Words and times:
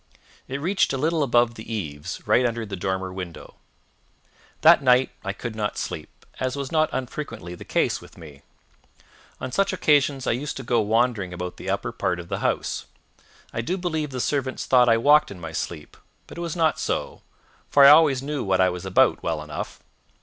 It 0.47 0.59
reached 0.59 0.93
a 0.93 0.97
little 0.97 1.21
above 1.21 1.53
the 1.53 1.71
eaves, 1.75 2.25
right 2.27 2.43
under 2.43 2.65
the 2.65 2.75
dormer 2.75 3.13
window. 3.13 3.57
That 4.61 4.81
night 4.81 5.11
I 5.23 5.31
could 5.31 5.55
not 5.55 5.77
sleep, 5.77 6.25
as 6.39 6.55
was 6.55 6.71
not 6.71 6.89
unfrequently 6.91 7.53
the 7.53 7.65
case 7.65 8.01
with 8.01 8.17
me. 8.17 8.41
On 9.39 9.51
such 9.51 9.71
occasions 9.73 10.25
I 10.25 10.31
used 10.31 10.57
to 10.57 10.63
go 10.63 10.81
wandering 10.81 11.33
about 11.33 11.57
the 11.57 11.69
upper 11.69 11.91
part 11.91 12.19
of 12.19 12.29
the 12.29 12.39
house. 12.39 12.87
I 13.53 13.61
believe 13.61 14.09
the 14.09 14.19
servants 14.19 14.65
thought 14.65 14.89
I 14.89 14.97
walked 14.97 15.29
in 15.29 15.39
my 15.39 15.51
sleep, 15.51 15.95
but 16.25 16.39
it 16.39 16.41
was 16.41 16.55
not 16.55 16.79
so, 16.79 17.21
for 17.69 17.85
I 17.85 17.89
always 17.91 18.23
knew 18.23 18.43
what 18.43 18.59
I 18.59 18.69
was 18.71 18.87
about 18.87 19.21
well 19.21 19.43
enough. 19.43 19.81